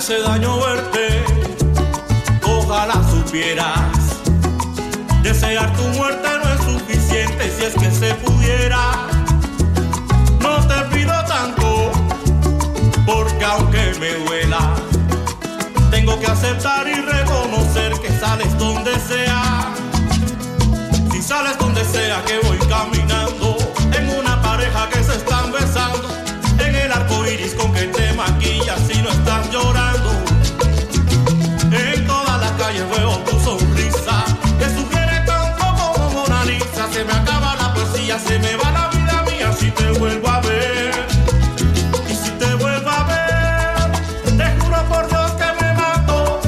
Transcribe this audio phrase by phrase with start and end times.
[0.08, 1.22] hace daño verte,
[2.42, 3.90] ojalá supieras.
[5.22, 9.06] Desear tu muerte no es suficiente si es que se pudiera.
[10.40, 11.92] No te pido tanto,
[13.04, 14.74] porque aunque me duela,
[15.90, 19.74] tengo que aceptar y reconocer que sales donde sea.
[21.12, 23.07] Si sales donde sea que voy caminando,
[38.18, 40.92] se me va la vida mía si te vuelvo a ver.
[42.08, 43.92] Y si te vuelvo a ver,
[44.36, 46.40] te juro por Dios que me mato.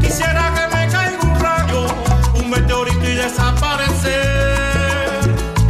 [0.00, 1.86] Quisiera que me caiga un rayo,
[2.34, 4.24] un meteorito y desaparecer.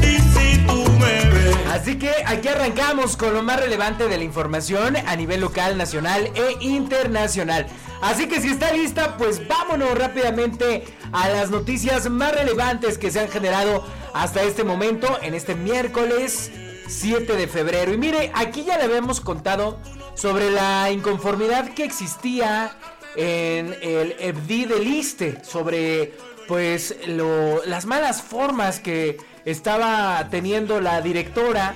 [0.00, 1.56] Y si tú me ves.
[1.70, 6.30] Así que aquí arrancamos con lo más relevante de la información a nivel local, nacional
[6.34, 7.66] e internacional.
[8.04, 13.20] Así que si está lista, pues vámonos rápidamente a las noticias más relevantes que se
[13.20, 13.82] han generado
[14.12, 16.50] hasta este momento, en este miércoles
[16.86, 17.94] 7 de febrero.
[17.94, 19.78] Y mire, aquí ya le habíamos contado
[20.14, 22.76] sobre la inconformidad que existía
[23.16, 26.12] en el FD del ISTE, sobre
[26.46, 29.16] pues lo- las malas formas que
[29.46, 31.74] estaba teniendo la directora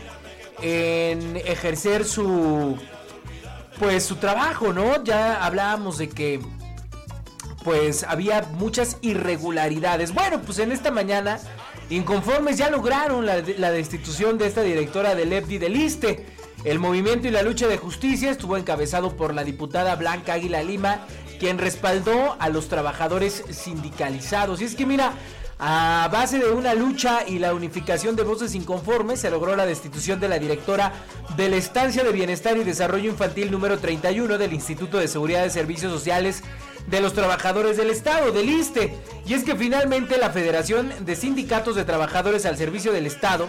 [0.61, 2.77] en ejercer su
[3.79, 5.03] pues su trabajo, ¿no?
[5.05, 6.41] Ya hablábamos de que
[7.65, 10.15] pues había muchas irregularidades.
[10.15, 11.39] Bueno, pues en esta mañana
[11.91, 16.27] inconformes ya lograron la, la destitución de esta directora del EFDI del ISTE.
[16.65, 21.07] El movimiento y la lucha de justicia estuvo encabezado por la diputada Blanca Águila Lima,
[21.39, 24.61] quien respaldó a los trabajadores sindicalizados.
[24.61, 25.13] Y es que mira,
[25.59, 30.21] a base de una lucha y la unificación de voces inconformes, se logró la destitución
[30.21, 30.93] de la directora
[31.37, 35.51] de la Estancia de Bienestar y Desarrollo Infantil número 31 del Instituto de Seguridad de
[35.51, 36.45] Servicios Sociales
[36.87, 38.95] de los Trabajadores del Estado, del ISTE.
[39.27, 43.49] Y es que finalmente la Federación de Sindicatos de Trabajadores al Servicio del Estado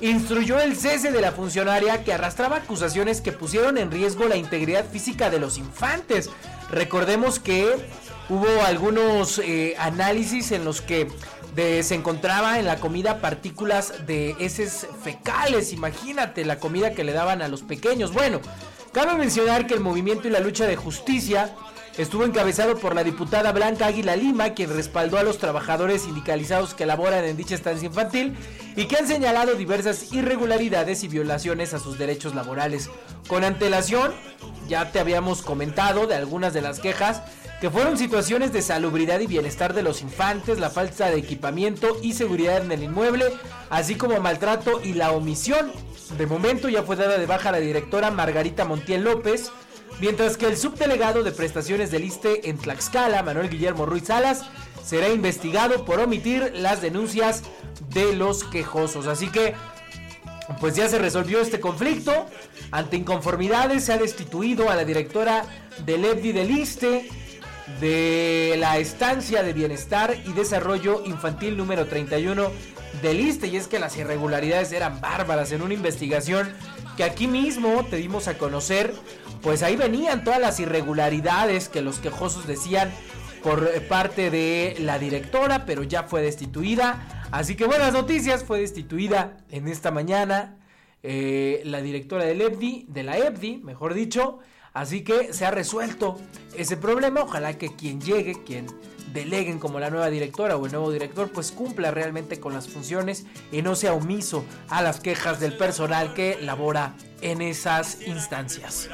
[0.00, 4.88] instruyó el cese de la funcionaria que arrastraba acusaciones que pusieron en riesgo la integridad
[4.88, 6.30] física de los infantes.
[6.70, 7.74] Recordemos que
[8.28, 11.08] hubo algunos eh, análisis en los que
[11.58, 15.72] se encontraba en la comida partículas de heces fecales.
[15.72, 18.12] Imagínate la comida que le daban a los pequeños.
[18.12, 18.40] Bueno,
[18.92, 21.54] cabe mencionar que el movimiento y la lucha de justicia
[21.96, 26.86] estuvo encabezado por la diputada Blanca Águila Lima, quien respaldó a los trabajadores sindicalizados que
[26.86, 28.36] laboran en dicha estancia infantil
[28.76, 32.88] y que han señalado diversas irregularidades y violaciones a sus derechos laborales.
[33.26, 34.12] Con antelación,
[34.68, 37.22] ya te habíamos comentado de algunas de las quejas
[37.60, 42.12] que fueron situaciones de salubridad y bienestar de los infantes, la falta de equipamiento y
[42.12, 43.24] seguridad en el inmueble,
[43.68, 45.72] así como maltrato y la omisión.
[46.16, 49.50] De momento ya fue dada de baja la directora Margarita Montiel López,
[50.00, 54.44] mientras que el subdelegado de prestaciones del ISTE en Tlaxcala, Manuel Guillermo Ruiz Salas,
[54.84, 57.42] será investigado por omitir las denuncias
[57.92, 59.06] de los quejosos.
[59.06, 59.54] Así que
[60.60, 62.26] pues ya se resolvió este conflicto.
[62.70, 65.44] Ante inconformidades se ha destituido a la directora
[65.84, 67.08] del EFDI del ISTE,
[67.80, 72.50] de la Estancia de Bienestar y Desarrollo Infantil número 31
[73.02, 73.48] del ISTE.
[73.48, 76.52] Y es que las irregularidades eran bárbaras en una investigación
[76.96, 78.92] que aquí mismo te dimos a conocer
[79.42, 82.90] pues ahí venían todas las irregularidades que los quejosos decían
[83.42, 87.26] por parte de la directora, pero ya fue destituida.
[87.30, 90.56] Así que buenas noticias, fue destituida en esta mañana
[91.02, 94.40] eh, la directora del EBDI, de la EBDI, mejor dicho.
[94.78, 96.20] Así que se ha resuelto
[96.56, 97.22] ese problema.
[97.22, 98.68] Ojalá que quien llegue, quien
[99.12, 103.26] deleguen como la nueva directora o el nuevo director, pues cumpla realmente con las funciones
[103.50, 108.88] y no sea omiso a las quejas del personal que labora en esas instancias.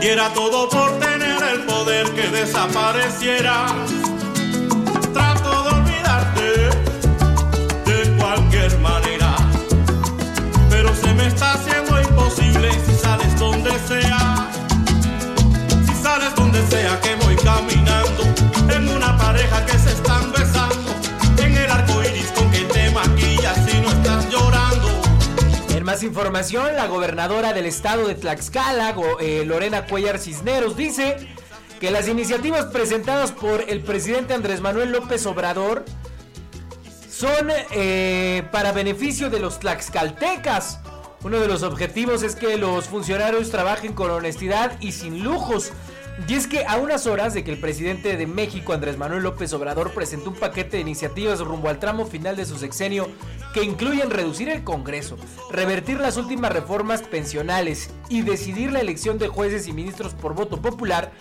[0.00, 3.66] Y era todo por tener el poder que desapareciera.
[5.12, 6.52] Trato de olvidarte
[7.84, 9.34] de cualquier manera,
[10.70, 11.83] pero se me está haciendo
[12.36, 14.50] si sales donde sea.
[15.86, 18.24] Si sales donde sea que voy caminando
[18.74, 20.92] en una pareja que se están besando
[21.38, 22.90] en el arco iris con te
[23.70, 24.64] si no estás llorando.
[25.84, 31.16] Más información, la gobernadora del estado de Tlaxcala, eh, Lorena Cuellar Cisneros, dice
[31.78, 35.84] que las iniciativas presentadas por el presidente Andrés Manuel López Obrador
[37.10, 40.80] son eh, para beneficio de los tlaxcaltecas.
[41.24, 45.72] Uno de los objetivos es que los funcionarios trabajen con honestidad y sin lujos.
[46.28, 49.54] Y es que a unas horas de que el presidente de México, Andrés Manuel López
[49.54, 53.08] Obrador, presentó un paquete de iniciativas rumbo al tramo final de su sexenio
[53.54, 55.16] que incluyen reducir el Congreso,
[55.50, 60.60] revertir las últimas reformas pensionales y decidir la elección de jueces y ministros por voto
[60.60, 61.12] popular,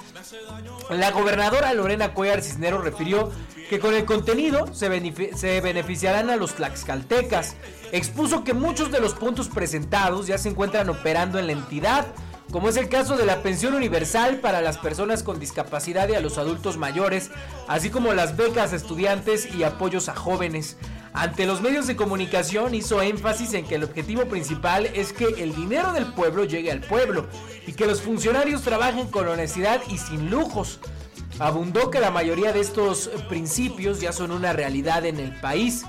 [0.90, 3.32] la gobernadora Lorena Cuellar Cisneros refirió
[3.70, 7.56] que con el contenido se, se, beneficiarán a los tlaxcaltecas.
[7.92, 12.08] Expuso que muchos de los puntos presentados ya se encuentran operando en la entidad,
[12.54, 16.20] como es el caso de la pensión universal para las personas con discapacidad y a
[16.20, 17.32] los adultos mayores,
[17.68, 20.78] así como las becas a estudiantes y apoyos a jóvenes.
[21.14, 25.56] Ante los medios de comunicación hizo énfasis en que el objetivo principal es que el
[25.56, 27.26] dinero del pueblo llegue al pueblo
[27.66, 30.80] y que los funcionarios trabajen con honestidad y sin lujos.
[31.40, 35.86] Abundó que la mayoría de estos principios ya son una realidad en el país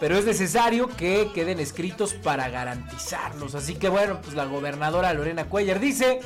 [0.00, 3.54] pero es necesario que queden escritos para garantizarlos.
[3.54, 6.20] Así que bueno, pues la gobernadora Lorena Cuellar dice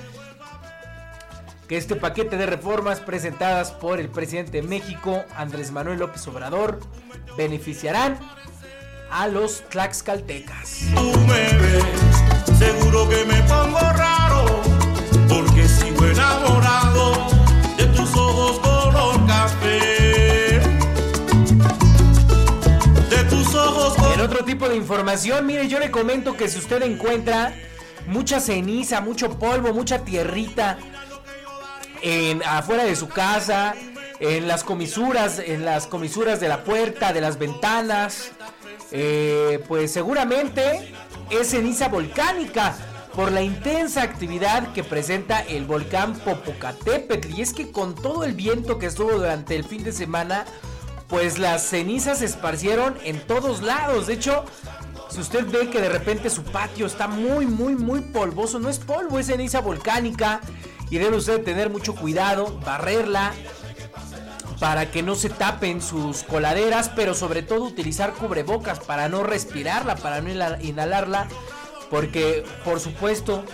[1.68, 6.78] que este paquete de reformas presentadas por el presidente de México, Andrés Manuel López Obrador,
[7.36, 8.18] beneficiarán
[9.10, 10.80] a los tlaxcaltecas.
[10.94, 14.62] Tú me ves, seguro que me pongo raro,
[15.28, 17.33] porque sigo enamorado
[24.24, 27.54] otro tipo de información, mire, yo le comento que si usted encuentra
[28.06, 30.78] mucha ceniza, mucho polvo, mucha tierrita
[32.02, 33.74] en, afuera de su casa,
[34.20, 38.30] en las comisuras, en las comisuras de la puerta, de las ventanas,
[38.92, 40.94] eh, pues seguramente
[41.30, 42.74] es ceniza volcánica
[43.14, 47.30] por la intensa actividad que presenta el volcán Popocatépetl.
[47.30, 50.46] Y es que con todo el viento que estuvo durante el fin de semana,
[51.08, 54.06] pues las cenizas se esparcieron en todos lados.
[54.06, 54.44] De hecho,
[55.10, 58.78] si usted ve que de repente su patio está muy, muy, muy polvoso, no es
[58.78, 60.40] polvo, es ceniza volcánica.
[60.90, 63.32] Y debe usted tener mucho cuidado, barrerla
[64.60, 69.96] para que no se tapen sus coladeras, pero sobre todo utilizar cubrebocas para no respirarla,
[69.96, 70.30] para no
[70.60, 71.28] inhalarla,
[71.90, 73.44] porque por supuesto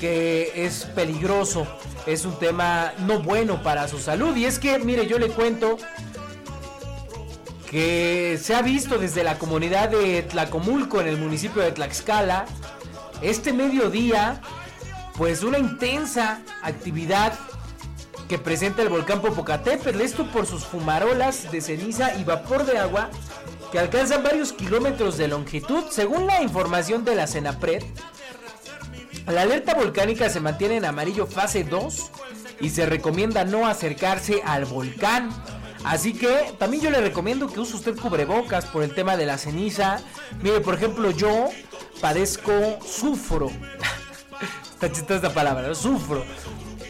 [0.00, 1.66] que es peligroso,
[2.06, 4.36] es un tema no bueno para su salud.
[4.36, 5.76] Y es que, mire, yo le cuento
[7.74, 12.44] que se ha visto desde la comunidad de Tlacomulco en el municipio de Tlaxcala,
[13.20, 14.40] este mediodía,
[15.16, 17.32] pues una intensa actividad
[18.28, 23.10] que presenta el volcán Popocatépetl, esto por sus fumarolas de ceniza y vapor de agua
[23.72, 27.82] que alcanzan varios kilómetros de longitud, según la información de la Senapred.
[29.26, 32.12] La alerta volcánica se mantiene en amarillo fase 2
[32.60, 35.30] y se recomienda no acercarse al volcán.
[35.84, 39.36] Así que también yo le recomiendo que use usted cubrebocas por el tema de la
[39.38, 40.00] ceniza.
[40.42, 41.48] Mire, por ejemplo, yo
[42.00, 42.52] padezco
[42.86, 43.50] sufro.
[44.74, 45.74] Está chistosa esta palabra, ¿no?
[45.74, 46.24] Sufro.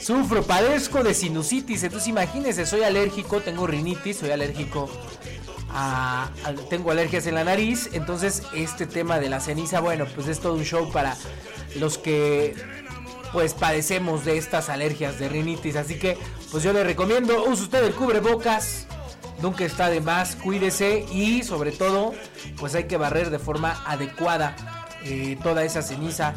[0.00, 1.82] Sufro, padezco de sinusitis.
[1.82, 4.88] Entonces imagínense, soy alérgico, tengo rinitis, soy alérgico
[5.70, 7.90] a, a- tengo alergias en la nariz.
[7.92, 11.16] Entonces este tema de la ceniza, bueno, pues es todo un show para
[11.76, 12.54] los que
[13.32, 15.76] pues padecemos de estas alergias de rinitis.
[15.76, 16.16] Así que
[16.54, 18.86] pues yo le recomiendo, use usted el cubrebocas.
[19.42, 22.14] Nunca está de más, cuídese y sobre todo
[22.60, 24.54] pues hay que barrer de forma adecuada
[25.02, 26.32] eh, toda esa ceniza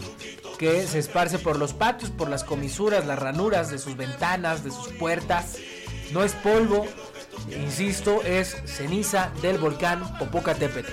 [0.58, 4.72] que se esparce por los patios, por las comisuras, las ranuras de sus ventanas, de
[4.72, 5.58] sus puertas.
[6.12, 6.88] No es polvo,
[7.56, 10.92] insisto, es ceniza del volcán Popocatépetl.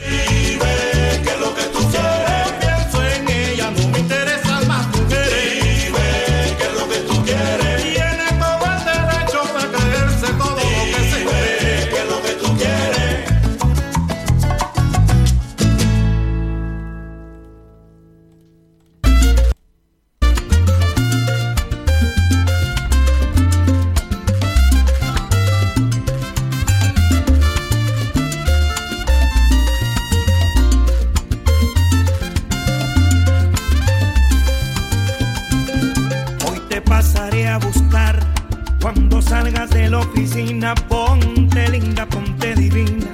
[39.25, 43.07] Salgas de la oficina, ponte linda, ponte divina,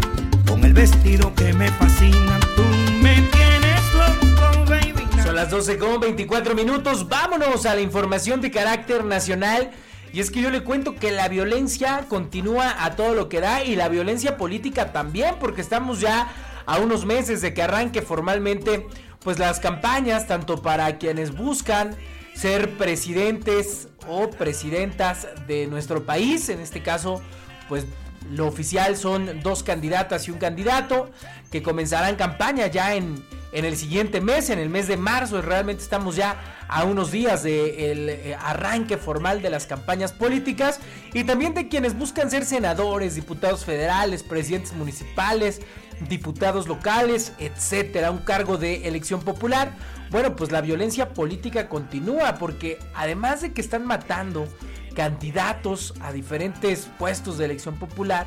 [0.46, 2.38] con el vestido que me fascina.
[2.56, 2.62] Tú
[3.02, 5.06] me tienes loco, baby.
[5.22, 7.08] Son las 12 con 24 minutos.
[7.08, 9.70] Vámonos a la información de carácter nacional.
[10.12, 13.62] Y es que yo le cuento que la violencia continúa a todo lo que da
[13.62, 16.28] y la violencia política también, porque estamos ya
[16.66, 18.86] a unos meses de que arranque formalmente
[19.20, 21.96] pues las campañas, tanto para quienes buscan
[22.34, 27.22] ser presidentes o presidentas de nuestro país, en este caso
[27.68, 27.86] pues
[28.30, 31.10] lo oficial son dos candidatas y un candidato
[31.50, 35.40] que comenzarán campaña ya en, en el siguiente mes, en el mes de marzo.
[35.42, 36.36] Realmente estamos ya
[36.68, 40.80] a unos días del de eh, arranque formal de las campañas políticas
[41.12, 45.60] y también de quienes buscan ser senadores, diputados federales, presidentes municipales,
[46.08, 49.72] diputados locales, etcétera, un cargo de elección popular.
[50.10, 54.48] Bueno, pues la violencia política continúa porque además de que están matando
[54.94, 58.26] candidatos a diferentes puestos de elección popular,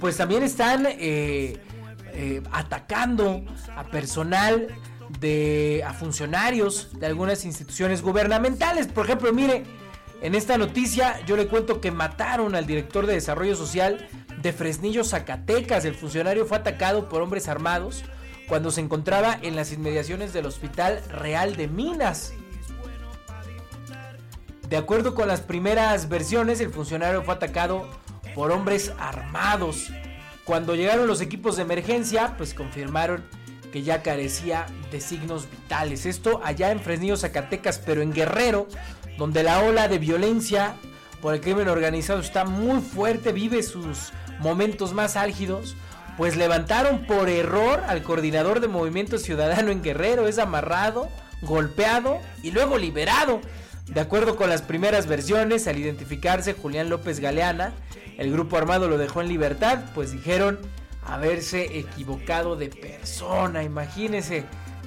[0.00, 1.58] pues también están eh,
[2.12, 3.44] eh, atacando
[3.76, 4.68] a personal
[5.20, 8.86] de a funcionarios de algunas instituciones gubernamentales.
[8.86, 9.64] Por ejemplo, mire,
[10.22, 14.08] en esta noticia yo le cuento que mataron al director de desarrollo social
[14.44, 15.84] de Fresnillo, Zacatecas.
[15.84, 18.04] El funcionario fue atacado por hombres armados
[18.46, 22.34] cuando se encontraba en las inmediaciones del Hospital Real de Minas.
[24.68, 27.88] De acuerdo con las primeras versiones, el funcionario fue atacado
[28.34, 29.88] por hombres armados.
[30.44, 33.24] Cuando llegaron los equipos de emergencia, pues confirmaron
[33.72, 36.04] que ya carecía de signos vitales.
[36.04, 38.68] Esto allá en Fresnillo, Zacatecas, pero en Guerrero,
[39.16, 40.74] donde la ola de violencia
[41.22, 45.76] por el crimen organizado está muy fuerte, vive sus momentos más álgidos,
[46.16, 51.08] pues levantaron por error al coordinador de Movimiento Ciudadano en Guerrero, es amarrado,
[51.42, 53.40] golpeado y luego liberado.
[53.86, 57.72] De acuerdo con las primeras versiones, al identificarse Julián López Galeana,
[58.16, 60.58] el grupo armado lo dejó en libertad, pues dijeron
[61.06, 63.62] haberse equivocado de persona.
[63.62, 64.44] Imagínense,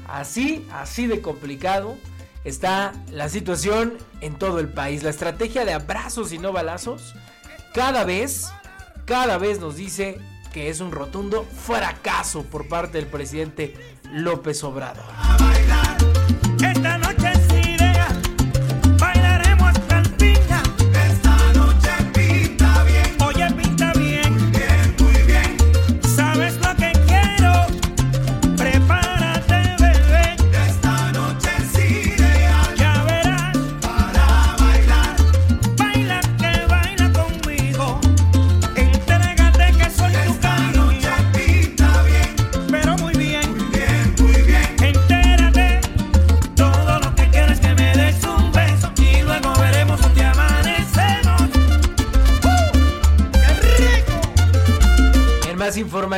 [0.08, 1.98] así, así de complicado
[2.44, 5.04] está la situación en todo el país.
[5.04, 7.14] La estrategia de abrazos y no balazos
[7.74, 8.50] cada vez,
[9.08, 10.20] cada vez nos dice
[10.52, 13.74] que es un rotundo fracaso por parte del presidente
[14.12, 15.06] López Obrador.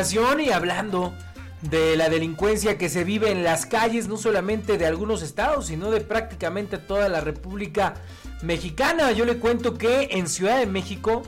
[0.02, 1.14] Y hablando
[1.62, 5.92] de la delincuencia que se vive en las calles, no solamente de algunos estados, sino
[5.92, 7.96] de prácticamente toda la República
[8.42, 9.12] Mexicana.
[9.12, 11.24] Yo le cuento que en Ciudad de México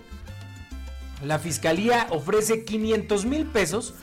[1.21, 3.93] la Fiscalía ofrece 500 mil pesos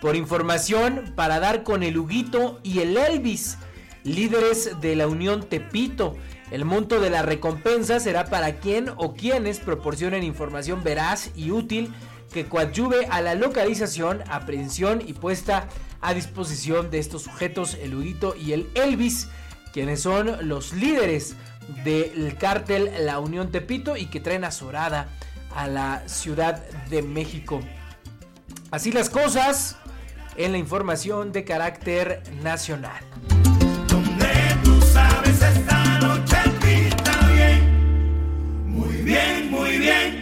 [0.00, 3.58] por información para dar con el Huguito y el Elvis,
[4.02, 6.16] líderes de la Unión Tepito.
[6.50, 11.94] El monto de la recompensa será para quien o quienes proporcionen información veraz y útil
[12.32, 15.68] que coadyuve a la localización, aprehensión y puesta
[16.00, 19.28] a disposición de estos sujetos, el Huguito y el Elvis,
[19.72, 21.36] quienes son los líderes
[21.84, 25.08] del cártel La Unión Tepito y que traen azorada
[25.54, 27.60] a la Ciudad de México.
[28.70, 29.76] Así las cosas
[30.36, 33.02] en la información de carácter nacional.
[34.62, 40.15] Tú sabes esta noche bien, muy bien, muy bien.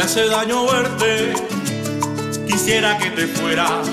[0.00, 1.34] Me hace daño verte,
[2.46, 3.86] quisiera que te fueras.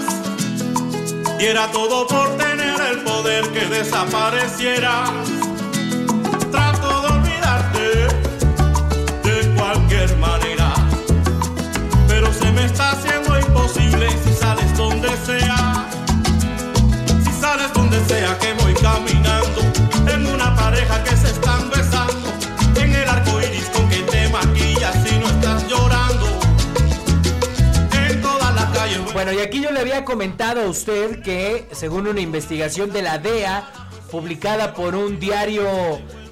[1.37, 5.09] Diera todo por tener el poder que desaparecieras.
[6.49, 8.07] Trato de olvidarte
[9.21, 10.73] de cualquier manera,
[12.07, 15.89] pero se me está haciendo imposible si sales donde sea.
[17.21, 19.16] Si sales donde sea que voy caminando,
[29.61, 33.69] yo le había comentado a usted que según una investigación de la DEA,
[34.11, 35.67] publicada por un diario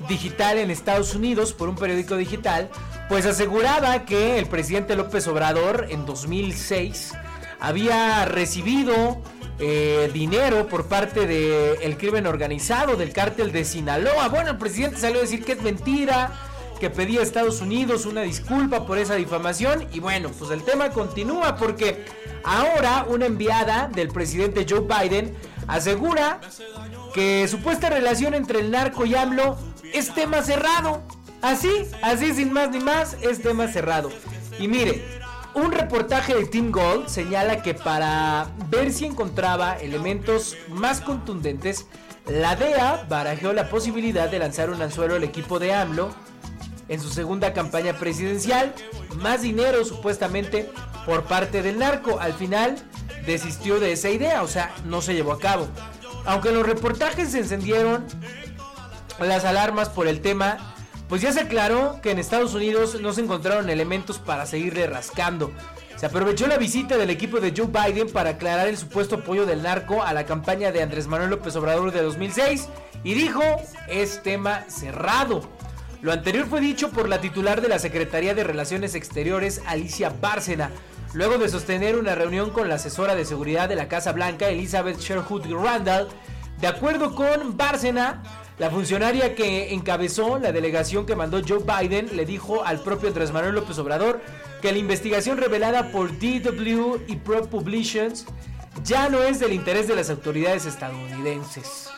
[0.08, 2.70] digital en Estados Unidos, por un periódico digital,
[3.10, 7.14] pues aseguraba que el presidente López Obrador en 2006
[7.60, 9.22] había recibido
[9.60, 14.28] eh, dinero por parte del crimen organizado del cártel de Sinaloa.
[14.28, 16.32] Bueno, el presidente salió a decir que es mentira,
[16.80, 19.88] que pedía a Estados Unidos una disculpa por esa difamación.
[19.92, 22.06] Y bueno, pues el tema continúa porque
[22.44, 25.36] ahora una enviada del presidente Joe Biden
[25.68, 26.42] asegura
[27.14, 29.58] que supuesta relación entre el narco y AMLO
[29.94, 31.04] es tema cerrado.
[31.42, 34.10] Así, así sin más ni más, es tema cerrado.
[34.60, 35.04] Y mire,
[35.54, 41.86] un reportaje de Team Gold señala que para ver si encontraba elementos más contundentes,
[42.28, 46.10] la DEA barajó la posibilidad de lanzar un anzuelo al equipo de AMLO
[46.88, 48.74] en su segunda campaña presidencial,
[49.16, 50.70] más dinero supuestamente
[51.06, 52.20] por parte del narco.
[52.20, 52.78] Al final
[53.26, 55.68] desistió de esa idea, o sea, no se llevó a cabo.
[56.26, 58.06] Aunque en los reportajes se encendieron
[59.20, 60.76] las alarmas por el tema,
[61.08, 65.52] pues ya se aclaró que en Estados Unidos no se encontraron elementos para seguirle rascando.
[65.96, 69.64] Se aprovechó la visita del equipo de Joe Biden para aclarar el supuesto apoyo del
[69.64, 72.68] narco a la campaña de Andrés Manuel López Obrador de 2006
[73.04, 73.42] y dijo
[73.88, 75.48] es tema cerrado.
[76.06, 80.70] Lo anterior fue dicho por la titular de la Secretaría de Relaciones Exteriores, Alicia Bárcena,
[81.14, 85.00] luego de sostener una reunión con la asesora de seguridad de la Casa Blanca, Elizabeth
[85.00, 86.08] Sherwood Randall.
[86.62, 88.22] De acuerdo con Bárcena,
[88.60, 93.32] la funcionaria que encabezó la delegación que mandó Joe Biden le dijo al propio Andrés
[93.32, 94.22] López Obrador
[94.62, 98.28] que la investigación revelada por DW y Pro Publications
[98.84, 101.95] ya no es del interés de las autoridades estadounidenses.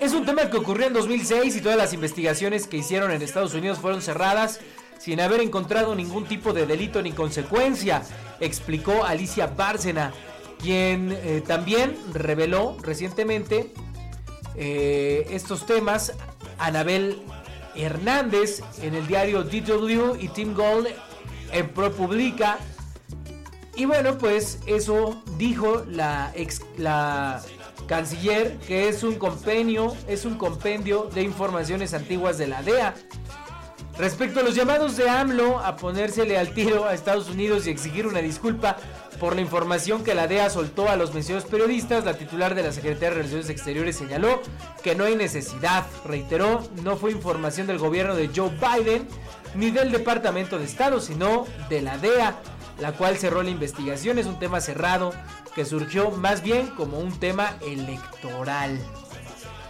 [0.00, 3.52] Es un tema que ocurrió en 2006 y todas las investigaciones que hicieron en Estados
[3.52, 4.58] Unidos fueron cerradas
[4.98, 8.02] sin haber encontrado ningún tipo de delito ni consecuencia,
[8.40, 10.14] explicó Alicia Bárcena,
[10.58, 13.74] quien eh, también reveló recientemente
[14.56, 16.14] eh, estos temas
[16.58, 17.20] Anabel
[17.74, 20.88] Hernández en el diario DW y Tim Gold
[21.52, 22.58] en ProPublica.
[23.76, 27.42] Y bueno, pues eso dijo la, ex, la
[27.90, 32.94] canciller que es un compendio, es un compendio de informaciones antiguas de la DEA.
[33.98, 38.06] Respecto a los llamados de AMLO a ponérsele al tiro a Estados Unidos y exigir
[38.06, 38.76] una disculpa
[39.18, 42.70] por la información que la DEA soltó a los mencionados periodistas, la titular de la
[42.70, 44.40] Secretaría de Relaciones Exteriores señaló
[44.84, 45.84] que no hay necesidad.
[46.04, 49.08] Reiteró, no fue información del gobierno de Joe Biden
[49.56, 52.36] ni del Departamento de Estado, sino de la DEA,
[52.78, 54.20] la cual cerró la investigación.
[54.20, 55.12] Es un tema cerrado
[55.54, 58.78] que surgió más bien como un tema electoral.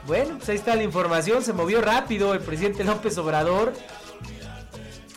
[0.07, 3.73] Bueno, pues ahí está la información, se movió rápido el presidente López Obrador.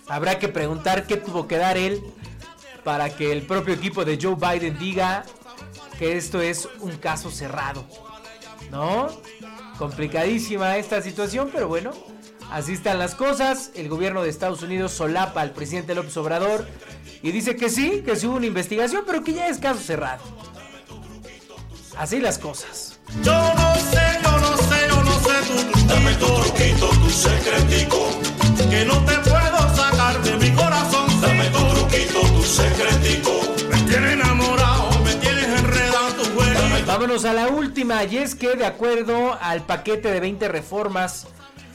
[0.07, 2.03] Habrá que preguntar qué tuvo que dar él
[2.83, 5.23] para que el propio equipo de Joe Biden diga
[5.97, 7.85] que esto es un caso cerrado.
[8.71, 9.07] ¿No?
[9.77, 11.91] Complicadísima esta situación, pero bueno,
[12.51, 13.71] así están las cosas.
[13.75, 16.67] El gobierno de Estados Unidos solapa al presidente López Obrador
[17.21, 20.42] y dice que sí, que sí hubo una investigación, pero que ya es caso cerrado.
[21.97, 22.99] Así las cosas.
[23.23, 28.09] Yo no sé, yo no sé, yo no sé tu Dame tu truquito, tu secretico,
[28.69, 31.21] que no te puedo sacar de mi corazón.
[31.21, 33.31] Dame tu truquito, tu secretico,
[33.69, 36.59] me tienes enamorado, me tienes enredado tu juego.
[36.87, 41.27] Vámonos a la última, y es que de acuerdo al paquete de 20 reformas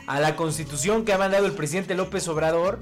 [0.06, 2.80] a la constitución que ha mandado el presidente López Obrador,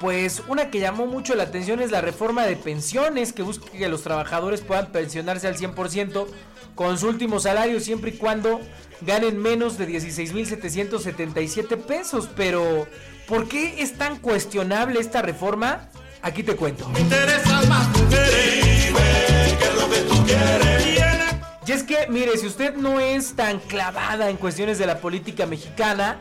[0.00, 3.88] pues una que llamó mucho la atención es la reforma de pensiones que busca que
[3.88, 6.26] los trabajadores puedan pensionarse al 100%
[6.74, 8.60] con su último salario siempre y cuando
[9.02, 12.30] ganen menos de 16.777 pesos.
[12.34, 12.88] Pero,
[13.28, 15.90] ¿por qué es tan cuestionable esta reforma?
[16.22, 16.88] Aquí te cuento.
[16.88, 18.86] Me interesan más mujeres.
[18.86, 19.00] Dime
[19.58, 20.86] qué es lo que tú quieres.
[21.66, 25.44] Y es que, mire, si usted no es tan clavada en cuestiones de la política
[25.46, 26.20] mexicana,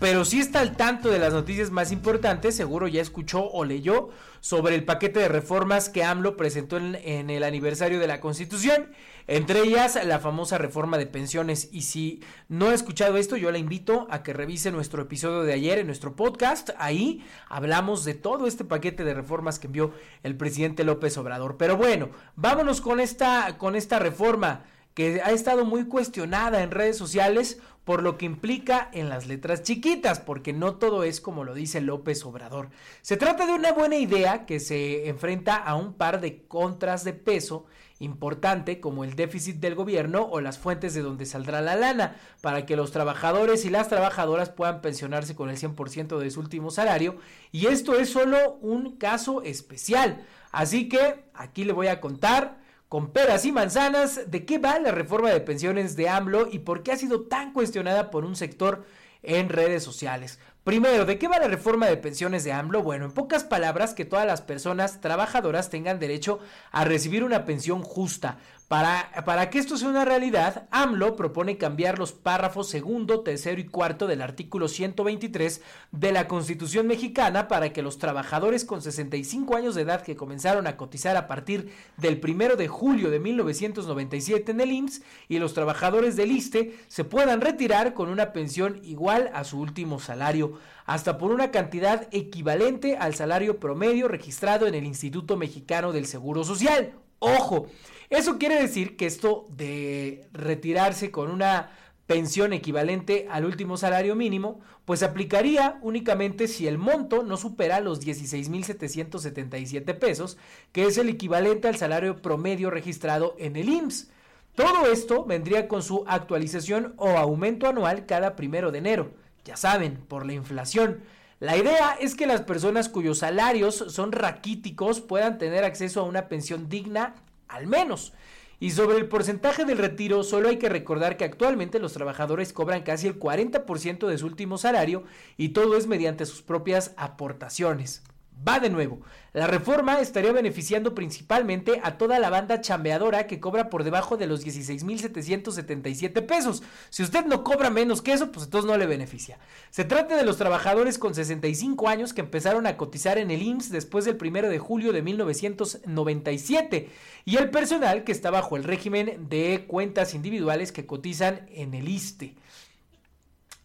[0.00, 4.10] pero sí está al tanto de las noticias más importantes, seguro ya escuchó o leyó
[4.40, 8.90] sobre el paquete de reformas que AMLO presentó en, en, el aniversario de la Constitución,
[9.26, 11.70] entre ellas la famosa reforma de pensiones.
[11.72, 15.54] Y si no ha escuchado esto, yo la invito a que revise nuestro episodio de
[15.54, 16.70] ayer en nuestro podcast.
[16.76, 21.56] Ahí hablamos de todo este paquete de reformas que envió el presidente López Obrador.
[21.56, 26.96] Pero bueno, vámonos con esta, con esta reforma que ha estado muy cuestionada en redes
[26.96, 31.54] sociales por lo que implica en las letras chiquitas, porque no todo es como lo
[31.54, 32.70] dice López Obrador.
[33.02, 37.12] Se trata de una buena idea que se enfrenta a un par de contras de
[37.12, 37.66] peso
[38.00, 42.66] importante como el déficit del gobierno o las fuentes de donde saldrá la lana, para
[42.66, 47.16] que los trabajadores y las trabajadoras puedan pensionarse con el 100% de su último salario,
[47.52, 50.24] y esto es solo un caso especial.
[50.50, 52.63] Así que aquí le voy a contar
[52.94, 56.84] con peras y manzanas de qué va la reforma de pensiones de AMLO y por
[56.84, 58.84] qué ha sido tan cuestionada por un sector
[59.24, 60.38] en redes sociales.
[60.62, 62.84] Primero, ¿de qué va la reforma de pensiones de AMLO?
[62.84, 66.38] Bueno, en pocas palabras, que todas las personas trabajadoras tengan derecho
[66.70, 68.38] a recibir una pensión justa.
[68.68, 74.06] Para, que esto sea una realidad, AMLO propone cambiar los párrafos segundo, tercero y cuarto
[74.06, 75.60] del artículo 123
[75.92, 80.66] de la Constitución mexicana para que los trabajadores con 65 años de edad que comenzaron
[80.66, 85.52] a cotizar a partir del primero de julio de 1997 en el IMSS y los
[85.52, 91.18] trabajadores del ISTE se puedan retirar con una pensión igual a su último salario, hasta
[91.18, 96.94] por una cantidad equivalente al salario promedio registrado en el Instituto Mexicano del Seguro Social.
[97.18, 97.68] Ojo,
[98.10, 101.70] eso quiere decir que esto de retirarse con una
[102.06, 108.04] pensión equivalente al último salario mínimo, pues aplicaría únicamente si el monto no supera los
[108.04, 110.36] 16.777 pesos,
[110.72, 114.10] que es el equivalente al salario promedio registrado en el IMSS.
[114.54, 119.12] Todo esto vendría con su actualización o aumento anual cada primero de enero.
[119.44, 121.00] Ya saben, por la inflación.
[121.40, 126.28] La idea es que las personas cuyos salarios son raquíticos puedan tener acceso a una
[126.28, 127.14] pensión digna
[127.48, 128.12] al menos.
[128.60, 132.82] Y sobre el porcentaje del retiro, solo hay que recordar que actualmente los trabajadores cobran
[132.82, 135.04] casi el 40% de su último salario
[135.36, 138.02] y todo es mediante sus propias aportaciones.
[138.46, 139.00] Va de nuevo.
[139.32, 144.26] La reforma estaría beneficiando principalmente a toda la banda chambeadora que cobra por debajo de
[144.26, 146.62] los 16.777 pesos.
[146.90, 149.38] Si usted no cobra menos que eso, pues entonces no le beneficia.
[149.70, 153.70] Se trata de los trabajadores con 65 años que empezaron a cotizar en el IMSS
[153.70, 156.90] después del 1 de julio de 1997
[157.24, 161.88] y el personal que está bajo el régimen de cuentas individuales que cotizan en el
[161.88, 162.34] ISTE.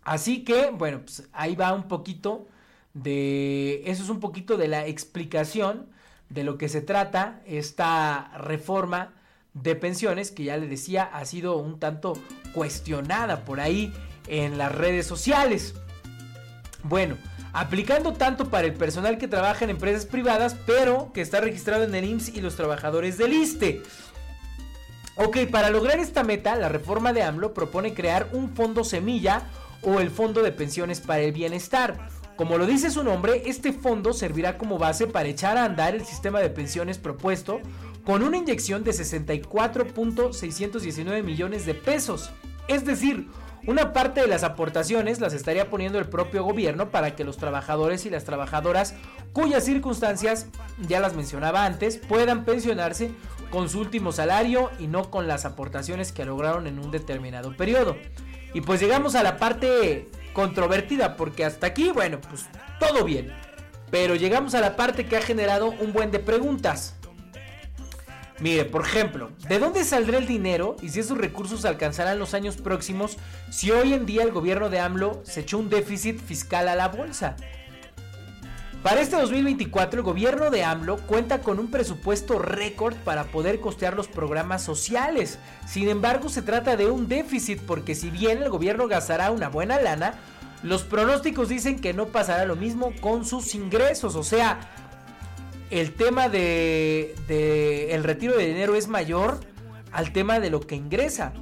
[0.04, 2.48] Así que, bueno, pues ahí va un poquito
[3.04, 5.88] de eso es un poquito de la explicación
[6.30, 9.14] de lo que se trata esta reforma
[9.54, 12.14] de pensiones que ya le decía ha sido un tanto
[12.54, 13.94] cuestionada por ahí
[14.28, 15.74] en las redes sociales.
[16.84, 17.18] Bueno,
[17.52, 21.96] aplicando tanto para el personal que trabaja en empresas privadas, pero que está registrado en
[21.96, 23.82] el IMSS y los trabajadores del ISTE.
[25.16, 29.44] Ok, para lograr esta meta, la reforma de AMLO propone crear un fondo semilla
[29.82, 34.14] o el Fondo de Pensiones para el Bienestar como lo dice su nombre, este fondo
[34.14, 37.60] servirá como base para echar a andar el sistema de pensiones propuesto
[38.06, 42.32] con una inyección de 64.619 millones de pesos.
[42.70, 43.28] Es decir,
[43.68, 48.06] una parte de las aportaciones las estaría poniendo el propio gobierno para que los trabajadores
[48.06, 48.96] y las trabajadoras
[49.34, 50.48] cuyas circunstancias,
[50.88, 53.12] ya las mencionaba antes, puedan pensionarse
[53.52, 57.98] con su último salario y no con las aportaciones que lograron en un determinado periodo.
[58.54, 62.46] Y pues llegamos a la parte controvertida porque hasta aquí, bueno, pues
[62.80, 63.34] todo bien.
[63.92, 66.96] Pero llegamos a la parte que ha generado un buen de preguntas.
[68.40, 72.56] Mire, por ejemplo, ¿de dónde saldrá el dinero y si esos recursos alcanzarán los años
[72.56, 73.18] próximos
[73.50, 76.88] si hoy en día el gobierno de AMLO se echó un déficit fiscal a la
[76.88, 77.36] bolsa?
[78.84, 83.94] Para este 2024 el gobierno de AMLO cuenta con un presupuesto récord para poder costear
[83.94, 85.38] los programas sociales.
[85.68, 89.82] Sin embargo se trata de un déficit porque si bien el gobierno gastará una buena
[89.82, 90.14] lana,
[90.64, 94.16] los pronósticos dicen que no pasará lo mismo con sus ingresos.
[94.16, 94.60] O sea,
[95.72, 97.16] el tema de,
[97.92, 99.42] el retiro de dinero es mayor
[99.92, 101.34] al tema de lo que ingresa.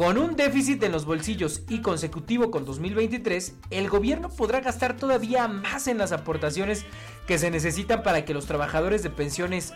[0.00, 5.46] Con un déficit en los bolsillos y consecutivo con 2023, el gobierno podrá gastar todavía
[5.46, 6.86] más en las aportaciones
[7.26, 9.74] que se necesitan para que los trabajadores de pensiones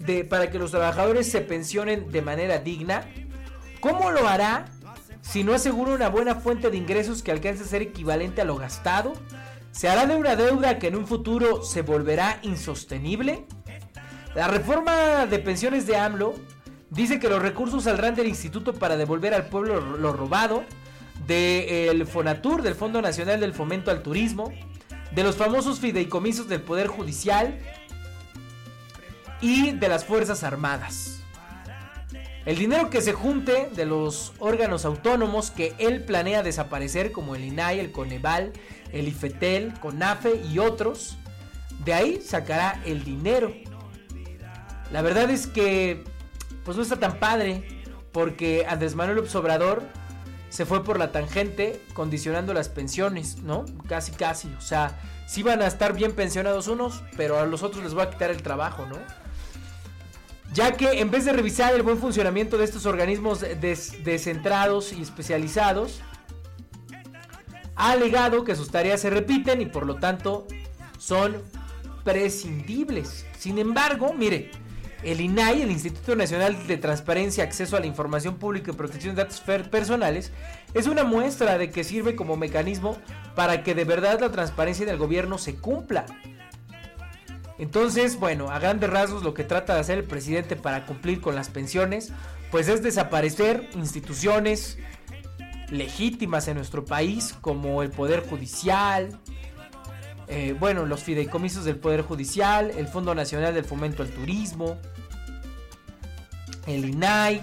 [0.00, 3.08] de, para que los trabajadores se pensionen de manera digna.
[3.80, 4.66] ¿Cómo lo hará
[5.22, 8.56] si no asegura una buena fuente de ingresos que alcance a ser equivalente a lo
[8.56, 9.14] gastado?
[9.72, 13.46] ¿Se hará de una deuda que en un futuro se volverá insostenible?
[14.34, 16.34] La reforma de pensiones de AMLO
[16.94, 20.64] Dice que los recursos saldrán del instituto para devolver al pueblo lo robado,
[21.26, 24.52] del Fonatur, del Fondo Nacional del Fomento al Turismo,
[25.10, 27.58] de los famosos fideicomisos del Poder Judicial
[29.40, 31.20] y de las Fuerzas Armadas.
[32.46, 37.44] El dinero que se junte de los órganos autónomos que él planea desaparecer, como el
[37.44, 38.52] INAI, el Coneval,
[38.92, 41.16] el IFETEL, CONAFE y otros,
[41.84, 43.52] de ahí sacará el dinero.
[44.92, 46.04] La verdad es que
[46.64, 47.66] pues no está tan padre,
[48.12, 49.82] porque Andrés Manuel Obrador
[50.48, 53.64] se fue por la tangente condicionando las pensiones, ¿no?
[53.88, 57.82] Casi, casi, o sea, sí van a estar bien pensionados unos, pero a los otros
[57.82, 58.96] les va a quitar el trabajo, ¿no?
[60.52, 66.00] Ya que en vez de revisar el buen funcionamiento de estos organismos descentrados y especializados,
[67.74, 70.46] ha alegado que sus tareas se repiten y por lo tanto
[70.98, 71.42] son
[72.04, 73.26] prescindibles.
[73.36, 74.52] Sin embargo, mire,
[75.04, 79.22] El INAI, el Instituto Nacional de Transparencia, Acceso a la Información Pública y Protección de
[79.22, 80.32] Datos Personales,
[80.72, 82.96] es una muestra de que sirve como mecanismo
[83.34, 86.06] para que de verdad la transparencia del gobierno se cumpla.
[87.58, 91.34] Entonces, bueno, a grandes rasgos lo que trata de hacer el presidente para cumplir con
[91.34, 92.10] las pensiones,
[92.50, 94.78] pues es desaparecer instituciones
[95.70, 99.20] legítimas en nuestro país, como el Poder Judicial,
[100.28, 104.78] eh, bueno, los fideicomisos del Poder Judicial, el Fondo Nacional del Fomento al Turismo,
[106.66, 107.42] el INAI,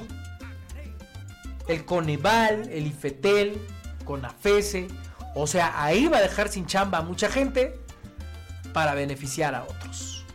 [1.68, 3.62] el Coneval, el IFETEL,
[4.06, 4.88] CONAFESE.
[5.36, 7.80] O sea, ahí va a dejar sin chamba a mucha gente
[8.74, 10.26] para beneficiar a otros.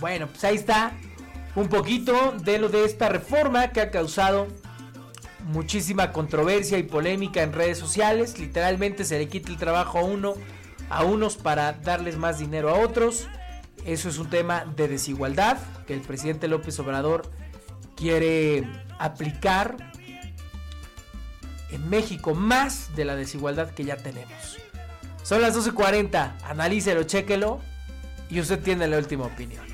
[0.00, 0.92] Bueno, pues ahí está
[1.54, 4.48] un poquito de lo de esta reforma que ha causado
[5.46, 8.38] muchísima controversia y polémica en redes sociales.
[8.38, 10.34] Literalmente se le quita el trabajo a uno,
[10.90, 13.28] a unos para darles más dinero a otros.
[13.84, 17.30] Eso es un tema de desigualdad que el presidente López Obrador
[17.94, 19.76] quiere aplicar
[21.70, 24.58] en México más de la desigualdad que ya tenemos.
[25.22, 27.60] Son las 12.40, analícelo, chéquelo
[28.30, 29.64] y usted tiene la última opinión.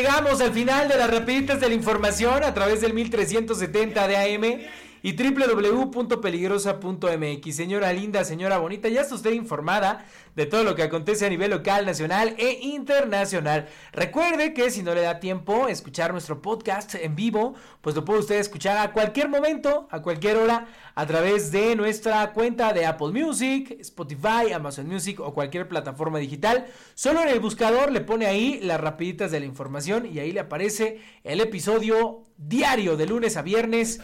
[0.00, 4.62] Llegamos al final de las rapiditas de la información a través del 1370 de AM
[5.02, 7.56] y www.peligrosa.mx.
[7.56, 10.04] Señora linda, señora bonita, ya está usted informada
[10.36, 13.68] de todo lo que acontece a nivel local, nacional e internacional.
[13.92, 18.20] Recuerde que si no le da tiempo escuchar nuestro podcast en vivo, pues lo puede
[18.20, 23.08] usted escuchar a cualquier momento, a cualquier hora, a través de nuestra cuenta de Apple
[23.08, 26.66] Music, Spotify, Amazon Music o cualquier plataforma digital.
[26.94, 30.40] Solo en el buscador le pone ahí las rapiditas de la información y ahí le
[30.40, 34.00] aparece el episodio diario de lunes a viernes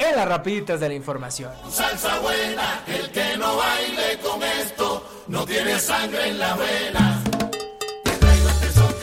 [0.00, 1.52] en las rapiditas de la información.
[1.70, 7.22] Salsa buena, el que no baile con esto no tiene sangre en la vena.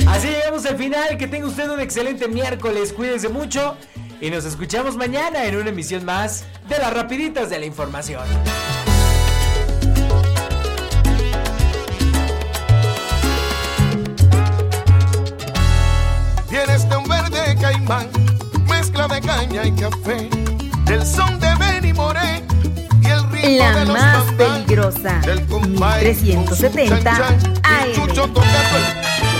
[0.08, 3.78] Así llegamos al final, que tenga usted un excelente miércoles, cuídense mucho
[4.20, 8.24] y nos escuchamos mañana en una emisión más de las rapiditas de la información.
[16.50, 18.10] Tienes de un verde caimán,
[18.68, 20.57] mezcla de caña y café
[20.90, 22.44] el son de Benny Moré
[23.02, 27.90] y el ritmo La de los más peligrosa, del compay con su 1370 chan, chan,
[27.90, 29.37] y AM.